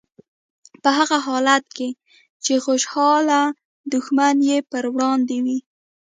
په 0.81 0.89
هغه 0.97 1.17
حالت 1.27 1.65
کې 1.77 1.89
چې 2.43 2.53
خوشحاله 2.65 3.41
دښمن 3.93 4.35
یې 4.49 4.57
په 4.69 4.77
وړاندې 4.95 5.37
وي. 5.45 5.59